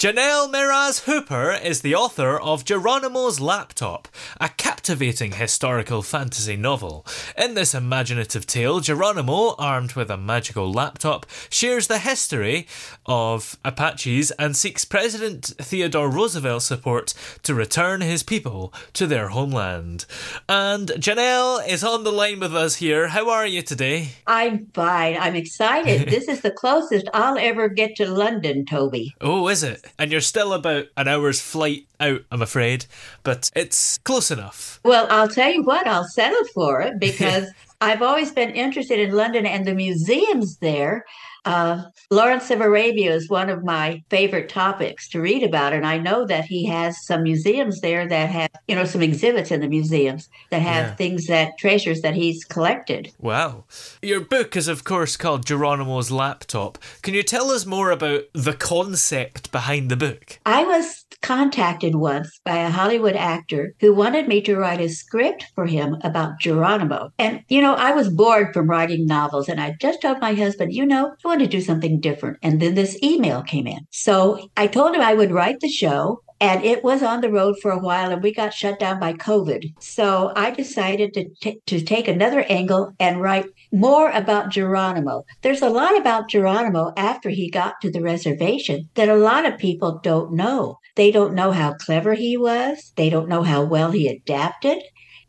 [0.00, 4.08] Janelle Meraz Hooper is the author of Geronimo's Laptop,
[4.40, 7.04] a captivating historical fantasy novel.
[7.36, 12.66] In this imaginative tale, Geronimo, armed with a magical laptop, shares the history
[13.04, 20.06] of Apaches and seeks President Theodore Roosevelt's support to return his people to their homeland.
[20.48, 23.08] And Janelle is on the line with us here.
[23.08, 24.12] How are you today?
[24.26, 25.18] I'm fine.
[25.18, 26.08] I'm excited.
[26.08, 29.14] this is the closest I'll ever get to London, Toby.
[29.20, 29.89] Oh, is it?
[29.98, 32.86] And you're still about an hour's flight out, I'm afraid,
[33.22, 34.80] but it's close enough.
[34.84, 37.46] Well, I'll tell you what, I'll settle for it because
[37.80, 41.04] I've always been interested in London and the museums there.
[41.44, 45.98] Uh, Lawrence of Arabia is one of my favorite topics to read about, and I
[45.98, 49.68] know that he has some museums there that have, you know, some exhibits in the
[49.68, 50.94] museums that have Yeah.
[50.96, 53.10] things that treasures that he's collected.
[53.18, 53.64] Wow.
[54.02, 56.78] Your book is, of course, called Geronimo's Laptop.
[57.02, 60.38] Can you tell us more about the concept behind the book?
[60.44, 65.46] I was contacted once by a Hollywood actor who wanted me to write a script
[65.54, 67.12] for him about Geronimo.
[67.18, 70.72] And, you know, I was bored from writing novels, and I just told my husband,
[70.72, 72.38] you know, want to do something different.
[72.42, 73.86] And then this email came in.
[73.90, 76.22] So I told him I would write the show.
[76.42, 79.12] And it was on the road for a while, and we got shut down by
[79.12, 79.74] COVID.
[79.78, 85.24] So I decided to, t- to take another angle and write more about Geronimo.
[85.42, 89.58] There's a lot about Geronimo after he got to the reservation that a lot of
[89.58, 90.78] people don't know.
[90.96, 94.78] They don't know how clever he was, they don't know how well he adapted.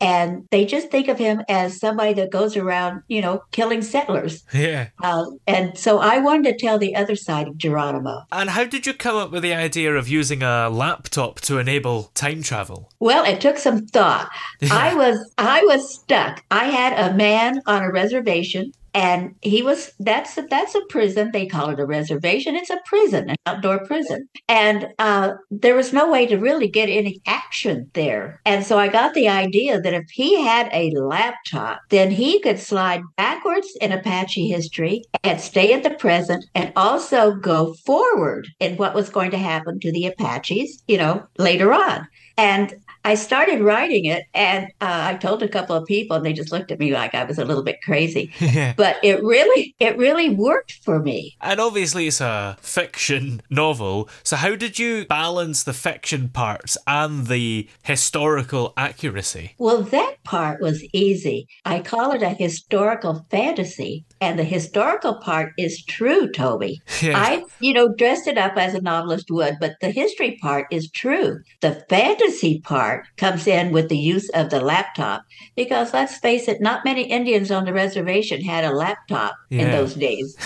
[0.02, 4.42] And they just think of him as somebody that goes around, you know, killing settlers.
[4.52, 4.88] Yeah.
[5.02, 8.24] Uh, and so I wanted to tell the other side of Geronimo.
[8.32, 12.10] And how did you come up with the idea of using a laptop to enable
[12.14, 12.90] time travel?
[12.98, 14.28] Well, it took some thought.
[14.70, 16.44] I was I was stuck.
[16.50, 21.30] I had a man on a reservation and he was that's that's a prison.
[21.32, 22.56] They call it a reservation.
[22.56, 24.28] It's a prison an outdoor prison.
[24.48, 28.40] And uh, there was no way to really get any action there.
[28.44, 32.58] And so i got the idea that if he had a laptop then he could
[32.58, 38.76] slide backwards in apache history and stay at the present and also go forward in
[38.76, 42.06] what was going to happen to the apaches you know later on.
[42.38, 46.32] And I started writing it, and uh, I told a couple of people, and they
[46.32, 48.32] just looked at me like I was a little bit crazy.
[48.40, 48.74] Yeah.
[48.76, 51.36] But it really, it really worked for me.
[51.40, 54.08] And obviously, it's a fiction novel.
[54.22, 59.54] So, how did you balance the fiction parts and the historical accuracy?
[59.58, 61.48] Well, that part was easy.
[61.64, 66.80] I call it a historical fantasy, and the historical part is true, Toby.
[67.02, 67.18] Yeah.
[67.18, 70.88] I, you know, dressed it up as a novelist would, but the history part is
[70.88, 71.40] true.
[71.60, 75.24] The fantasy part comes in with the use of the laptop
[75.56, 79.94] because let's face it, not many Indians on the reservation had a laptop in those
[79.94, 80.36] days.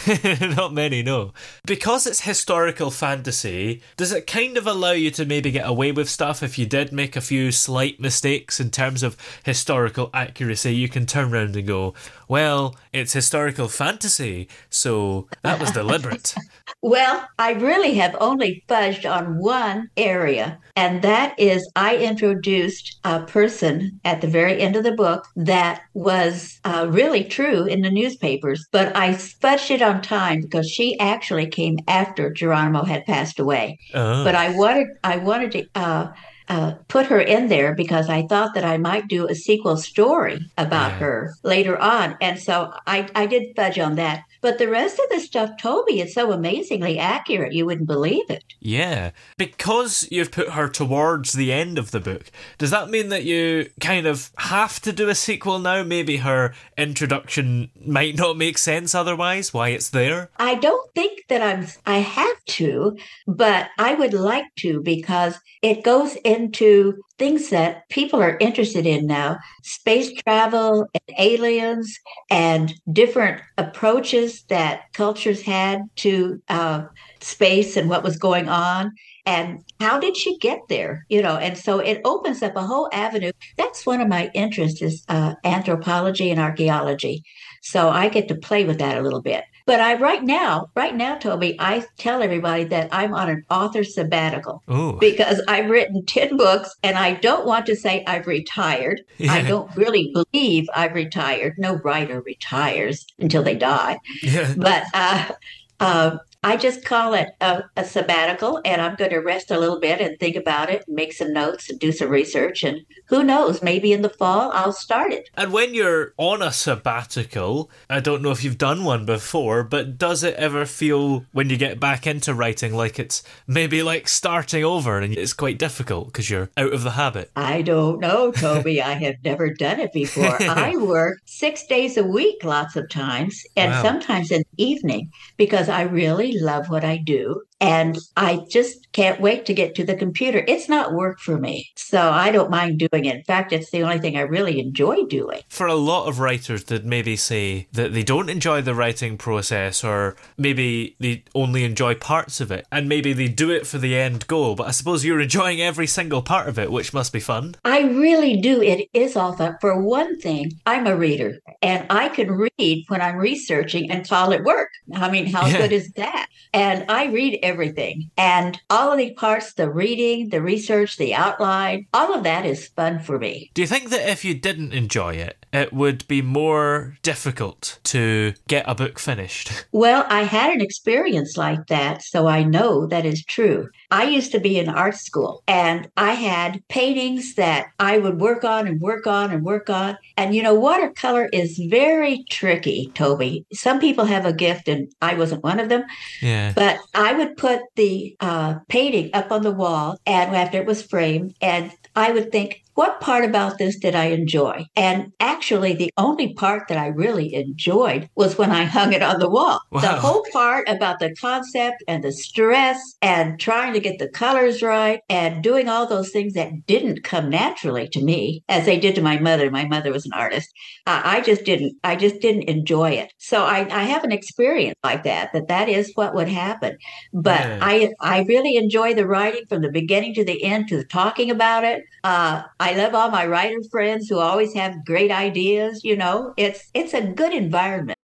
[0.41, 1.33] Not many, no.
[1.65, 6.09] Because it's historical fantasy, does it kind of allow you to maybe get away with
[6.09, 10.75] stuff if you did make a few slight mistakes in terms of historical accuracy?
[10.75, 11.95] You can turn around and go,
[12.29, 16.35] well, it's historical fantasy, so that was deliberate.
[16.83, 23.25] Well, I really have only fudged on one area, and that is I introduced a
[23.25, 27.91] person at the very end of the book that was uh, really true in the
[27.91, 33.41] newspapers, but I fudged it on time because she actually came after Geronimo had passed
[33.41, 33.79] away.
[33.95, 34.23] Oh.
[34.23, 35.67] But I wanted, I wanted to.
[35.75, 36.13] Uh,
[36.49, 40.39] uh, put her in there because I thought that I might do a sequel story
[40.57, 40.99] about Yeah.
[41.01, 42.17] her later on.
[42.21, 44.23] And so I, I did fudge on that.
[44.47, 48.45] But the rest of the stuff Toby is so amazingly accurate, you wouldn't believe it.
[48.61, 49.11] Yeah.
[49.37, 53.71] Because you've put her towards the end of the book, does that mean that you
[53.81, 55.83] kind of have to do a sequel now?
[55.83, 60.31] Maybe her introduction might not make sense otherwise, why it's there?
[60.37, 62.97] I don't think that I'm I have to,
[63.27, 69.07] but I would like to because it goes into things that people are interested in
[69.07, 71.99] now space travel and aliens
[72.31, 76.83] and different approaches that cultures had to uh,
[77.21, 78.93] space and what was going on.
[79.25, 81.37] And how did she get there you know?
[81.37, 83.33] And so it opens up a whole avenue.
[83.57, 87.25] That's one of my interests is uh, anthropology and archaeology
[87.71, 90.95] so i get to play with that a little bit but I right now, right
[90.95, 94.97] now, Toby, I tell everybody that I'm on an author sabbatical Ooh.
[95.01, 99.03] because I've written 10 books and I don't want to say I've retired.
[99.19, 99.33] Yeah.
[99.33, 101.55] I don't really believe I've retired.
[101.59, 103.99] No writer retires until they die.
[104.23, 104.55] Yeah.
[104.57, 105.33] But uh,
[105.81, 109.81] uh, I just call it a, a sabbatical and I'm going to rest a little
[109.81, 112.63] bit and think about it and make some notes and do some research.
[112.63, 115.29] And who knows, maybe in the fall I'll start it.
[115.35, 119.99] And when you're on a sabbatical, I don't know if you've done one before, but
[119.99, 124.63] does it ever feel when you get back into writing like it's maybe like starting
[124.63, 127.33] over and it's quite difficult because you're out of the habit?
[127.35, 128.81] I don't know, Toby.
[128.81, 130.41] I have never done it before.
[130.43, 133.83] I work six days a week, lots of times, and Wow.
[133.83, 137.46] sometimes in the evening because I really love what I do.
[137.61, 140.45] And I just can't wait to get to the computer.
[140.47, 141.71] It's not work for me.
[141.77, 143.17] So I don't mind doing it.
[143.17, 145.41] In fact, it's the only thing I really enjoy doing.
[145.49, 149.83] For a lot of writers that maybe say that they don't enjoy the writing process
[149.83, 153.97] or maybe they only enjoy parts of it and maybe they do it for the
[153.97, 157.21] end goal, but I suppose you're enjoying every single part of it, which must be
[157.21, 157.55] fun.
[157.65, 158.61] I really do.
[158.63, 159.57] It is all fun.
[159.61, 164.33] For one thing, I'm a reader and I can read when I'm researching and call
[164.33, 164.69] it work.
[164.95, 165.59] I mean, how Yeah.
[165.59, 166.29] good is that?
[166.53, 171.87] And I read everything and all of the parts, the reading, the research, the outline,
[171.95, 173.51] all of that is fun for me.
[173.55, 178.35] Do you think that if you didn't enjoy it, it would be more difficult to
[178.49, 179.65] get a book finished?
[179.77, 183.69] Well, I had an experience like that, so I know that is true.
[183.91, 188.43] I used to be in art school and I had paintings that I would work
[188.43, 189.99] on and work on and work on.
[190.17, 193.45] And you know, watercolor is very tricky, Toby.
[193.53, 195.85] Some people have a gift, and I wasn't one of them.
[196.23, 196.53] Yeah.
[196.55, 200.83] But I would put the uh, painting up on the wall, and after it was
[200.83, 204.65] framed, and I would think, what part about this did I enjoy?
[204.77, 209.19] And actually, the only part that I really enjoyed was when I hung it on
[209.19, 209.61] the wall.
[209.73, 214.63] The whole part about the concept and the stress and trying to get the colors
[214.63, 218.95] right and doing all those things that didn't come naturally to me as they did
[218.95, 219.51] to my mother.
[219.51, 220.49] My mother was an artist.
[220.87, 221.77] Uh, I just didn't.
[221.83, 223.13] I just didn't enjoy it.
[223.19, 225.33] So I, I have an experience like that.
[225.33, 226.79] That that is what would happen.
[227.13, 227.57] But.
[227.61, 231.31] I I really enjoy the writing from the beginning to the end to the talking
[231.31, 231.83] about it.
[232.05, 235.85] Uh, I love all my writer friends who always have great ideas.
[235.85, 237.97] You know, it's it's a good environment.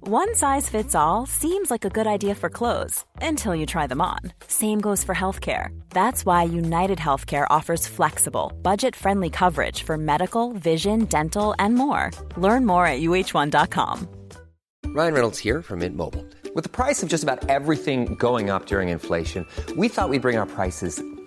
[0.00, 4.00] One size fits all seems like a good idea for clothes until you try them
[4.00, 4.18] on.
[4.48, 5.68] Same goes for healthcare.
[5.90, 12.10] That's why United Healthcare offers flexible, budget friendly coverage for medical, vision, dental, and more.
[12.36, 14.08] Learn more at uh1.com.
[14.86, 16.26] Ryan Reynolds here from Mint Mobile.
[16.56, 19.46] With the price of just about everything going up during inflation,
[19.76, 21.00] we thought we'd bring our prices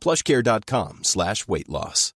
[0.00, 2.12] plushcare.com slash weight loss.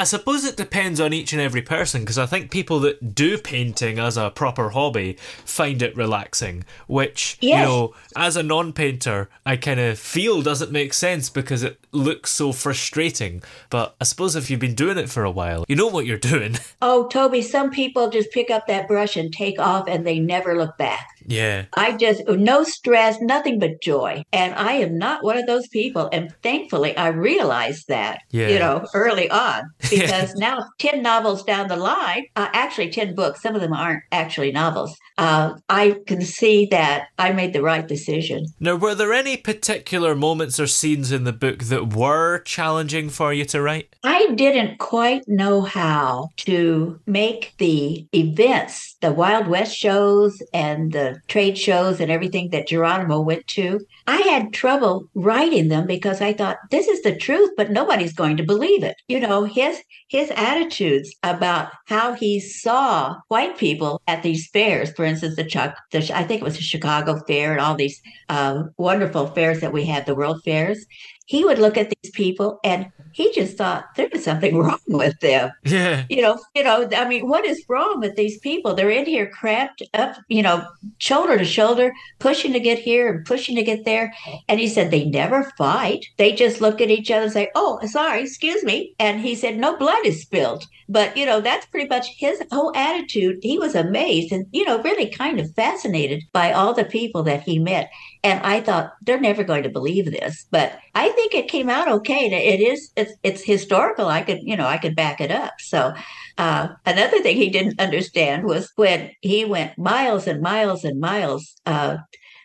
[0.00, 3.36] I suppose it depends on each and every person because I think people that do
[3.36, 7.58] painting as a proper hobby find it relaxing, which, Yes.
[7.58, 11.80] you know, as a non painter, I kind of feel doesn't make sense because it
[11.90, 13.42] looks so frustrating.
[13.70, 16.16] But I suppose if you've been doing it for a while, you know what you're
[16.34, 16.58] doing.
[16.80, 20.56] Oh, Toby, some people just pick up that brush and take off and they never
[20.56, 21.08] look back.
[21.28, 21.66] Yeah.
[21.74, 24.22] I just, no stress, nothing but joy.
[24.32, 26.08] And I am not one of those people.
[26.12, 28.48] And thankfully, I realized that, Yeah.
[28.48, 33.42] you know, early on, because now 10 novels down the line, uh, actually 10 books,
[33.42, 34.96] some of them aren't actually novels.
[35.18, 38.46] Uh, I can see that I made the right decision.
[38.60, 43.32] Now, were there any particular moments or scenes in the book that were challenging for
[43.32, 43.94] you to write?
[44.04, 51.17] I didn't quite know how to make the events, the Wild West shows and the
[51.26, 53.80] trade shows and everything that Geronimo went to.
[54.06, 58.36] I had trouble writing them because I thought this is the truth, but nobody's going
[58.38, 58.96] to believe it.
[59.08, 65.04] You know, his his attitudes about how he saw white people at these fairs, for
[65.04, 68.62] instance, the Chuck, the, I think it was the Chicago Fair and all these uh,
[68.78, 70.86] wonderful fairs that we have, the World Fairs.
[71.28, 75.18] He would look at these people and he just thought there was something wrong with
[75.20, 76.04] them Yeah.
[76.08, 78.74] you know, you know, I mean, what is wrong with these people?
[78.74, 80.66] They're in here cramped up, you know,
[80.98, 84.14] shoulder to shoulder, pushing to get here and pushing to get there.
[84.48, 86.06] And he said they never fight.
[86.16, 89.58] They just look at each other and say, "Oh, sorry, excuse me." And he said
[89.58, 90.64] no blood is spilled.
[90.88, 93.38] But you know, that's pretty much his whole attitude.
[93.42, 97.42] He was amazed and you know, really kind of fascinated by all the people that
[97.42, 97.90] he met.
[98.24, 101.88] And I thought they're never going to believe this, but I think it came out
[101.88, 102.26] okay.
[102.26, 104.06] It is it's it's historical.
[104.06, 105.54] I could you know I could back it up.
[105.60, 105.94] So
[106.36, 111.54] uh, another thing he didn't understand was when he went miles and miles and miles
[111.66, 111.98] uh,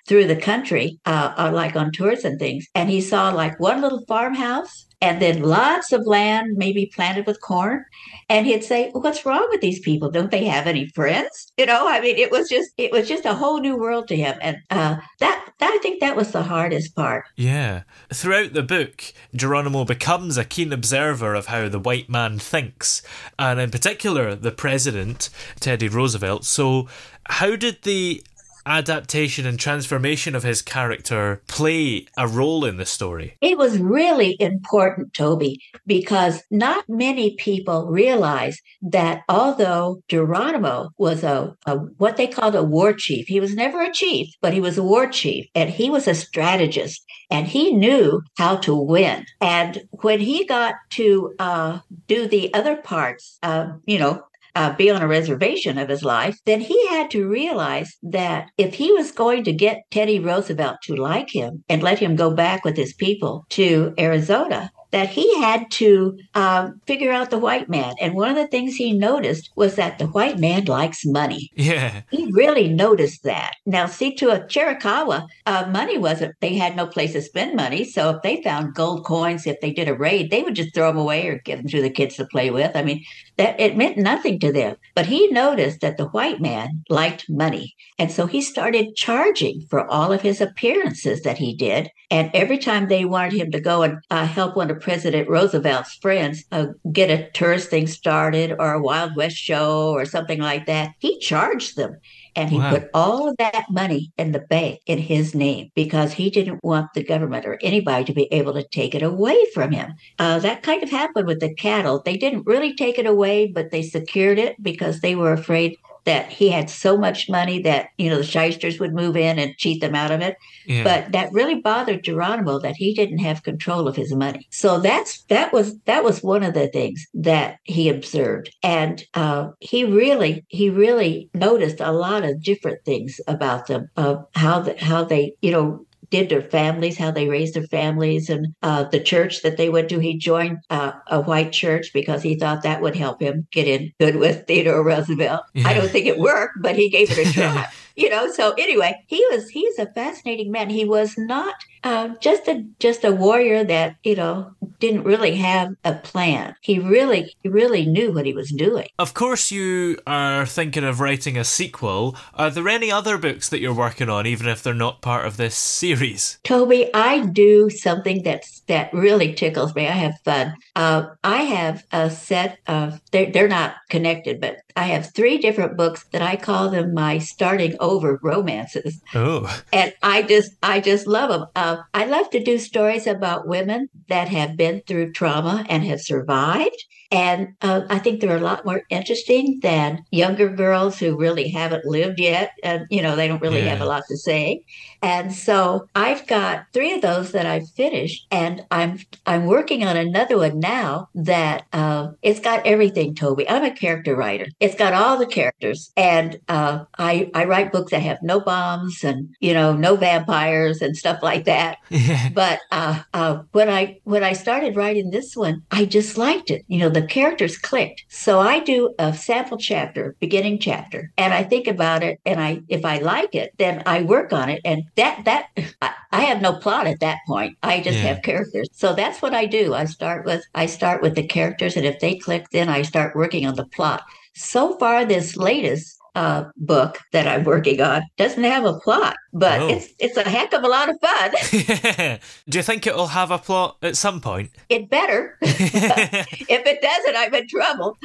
[0.07, 3.81] through the country, uh, uh, like on tours and things, and he saw like one
[3.81, 7.83] little farmhouse and then lots of land, maybe planted with corn.
[8.29, 10.09] And he'd say, "What's wrong with these people?
[10.09, 13.25] Don't they have any friends?" You know, I mean, it was just it was just
[13.25, 16.43] a whole new world to him, and uh, that, that I think that was the
[16.43, 17.25] hardest part.
[17.35, 17.83] Yeah.
[18.13, 19.03] Throughout the book,
[19.35, 23.01] Geronimo becomes a keen observer of how the white man thinks,
[23.37, 25.29] and in particular, the president,
[25.59, 26.45] Teddy Roosevelt.
[26.45, 26.87] So,
[27.27, 28.23] how did the
[28.65, 33.37] adaptation and transformation of his character play a role in the story?
[33.41, 41.55] It was really important, Toby, because not many people realize that although Geronimo was a,
[41.65, 44.77] a what they called a war chief, he was never a chief, but he was
[44.77, 49.25] a war chief, and he was a strategist, and he knew how to win.
[49.41, 54.23] And when he got to uh, do the other parts, uh, you know,
[54.55, 58.73] uh, be on a reservation of his life, then he had to realize that if
[58.75, 62.63] he was going to get Teddy Roosevelt to like him and let him go back
[62.63, 67.95] with his people to Arizona, that he had to um, figure out the white man.
[67.99, 71.51] And one of the things he noticed was that the white man likes money.
[71.55, 72.03] Yeah.
[72.11, 73.55] He really noticed that.
[73.65, 77.83] Now, see, to a Chiricahua, uh, money wasn't, they had no place to spend money.
[77.83, 80.87] So if they found gold coins, if they did a raid, they would just throw
[80.87, 82.75] them away or give them to the kids to play with.
[82.75, 83.03] I mean,
[83.37, 84.75] that it meant nothing to them.
[84.93, 87.75] But he noticed that the white man liked money.
[87.97, 91.89] And so he started charging for all of his appearances that he did.
[92.11, 95.95] And every time they wanted him to go and uh, help one of President Roosevelt's
[96.01, 100.65] friends uh, get a tourist thing started or a Wild West show or something like
[100.67, 101.97] that, he charged them.
[102.35, 102.69] And he Wow.
[102.71, 106.87] put all of that money in the bank in his name because he didn't want
[106.95, 109.93] the government or anybody to be able to take it away from him.
[110.17, 112.01] Uh, that kind of happened with the cattle.
[112.03, 116.29] They didn't really take it away, but they secured it because they were afraid that
[116.29, 119.81] he had so much money that, you know, the shysters would move in and cheat
[119.81, 120.35] them out of it.
[120.65, 120.83] Yeah.
[120.83, 124.47] But that really bothered Geronimo that he didn't have control of his money.
[124.51, 129.49] So that's that was that was one of the things that he observed, and uh,
[129.59, 134.75] he really he really noticed a lot of different things about them of how the,
[134.79, 138.99] how they you know did their families, how they raised their families, and uh, the
[138.99, 139.97] church that they went to.
[139.97, 143.91] He joined uh, a white church because he thought that would help him get in
[143.99, 145.41] good with Theodore Roosevelt.
[145.65, 147.67] I don't think it worked, but he gave it a try.
[147.95, 150.69] you know, so anyway, he was he's a fascinating man.
[150.69, 155.75] He was not uh, just a just a warrior that you know didn't really have
[155.83, 156.55] a plan.
[156.61, 158.87] He really he really knew what he was doing.
[158.99, 162.15] Of course, you are thinking of writing a sequel.
[162.33, 165.37] Are there any other books that you're working on, even if they're not part of
[165.37, 166.39] this series?
[166.43, 169.87] Toby, I do something that's that really tickles me.
[169.87, 170.55] I have fun.
[170.75, 175.77] Uh, I have a set of they're, they're not connected, but I have three different
[175.77, 179.01] books that I call them my starting over romances.
[179.13, 179.61] Oh.
[179.71, 181.47] And I just, I just love them.
[181.73, 186.01] Uh, I love to do stories about women that have been through trauma and have
[186.01, 186.83] survived.
[187.13, 191.85] And uh, I think they're a lot more interesting than younger girls who really haven't
[191.85, 192.51] lived yet.
[192.63, 193.71] And, you know, they don't really Yeah.
[193.71, 194.61] have a lot to say.
[195.01, 199.97] And so I've got three of those that I've finished, and I'm I'm working on
[199.97, 203.13] another one now that uh, it's got everything.
[203.13, 204.47] Toby, I'm a character writer.
[204.61, 209.03] It's got all the characters, and uh, I I write books that have no bombs
[209.03, 211.77] and you know no vampires and stuff like that.
[212.33, 216.63] But uh, uh, when I when I started writing this one, I just liked it.
[216.67, 218.03] You know, the characters clicked.
[218.09, 222.19] So I do a sample chapter, beginning chapter, and I think about it.
[222.25, 224.61] And I if I like it, then I work on it.
[224.65, 225.47] And that that
[225.81, 227.57] I, I have no plot at that point.
[227.63, 228.09] I just Yeah.
[228.09, 228.69] have characters.
[228.73, 229.73] So that's what I do.
[229.73, 233.15] I start with I start with the characters, and if they click, then I start
[233.15, 234.03] working on the plot.
[234.35, 239.61] So far, this latest uh, book that I'm working on doesn't have a plot, but
[239.61, 239.67] Oh.
[239.69, 241.31] it's it's a heck of a lot of fun.
[242.49, 244.51] Do you think it'll have a plot at some point?
[244.69, 245.37] It better.
[245.41, 247.97] if it doesn't, I'm in trouble.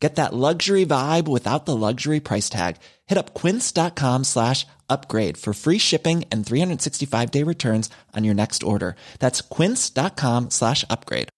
[0.00, 2.76] Get that luxury vibe without the luxury price tag.
[3.06, 8.62] Hit up quince.com slash upgrade for free shipping and 365 day returns on your next
[8.62, 8.96] order.
[9.18, 11.28] That's quince.com slash upgrade.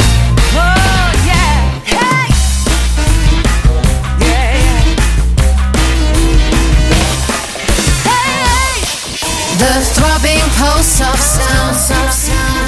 [0.00, 1.80] Oh, yeah.
[1.84, 2.28] Hey!
[4.24, 4.80] Yeah, yeah.
[8.06, 8.78] Hey, hey!
[9.58, 12.67] The throbbing pulse of sound.